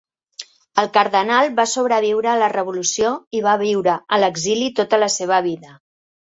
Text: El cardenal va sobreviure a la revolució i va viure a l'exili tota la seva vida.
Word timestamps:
El 0.83 0.87
cardenal 0.95 1.49
va 1.59 1.65
sobreviure 1.73 2.33
a 2.33 2.39
la 2.45 2.49
revolució 2.55 3.13
i 3.41 3.45
va 3.51 3.55
viure 3.65 4.01
a 4.19 4.23
l'exili 4.25 4.73
tota 4.83 5.05
la 5.07 5.15
seva 5.21 5.43
vida. 5.53 5.81